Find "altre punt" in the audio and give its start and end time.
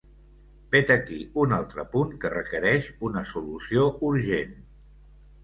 1.57-2.15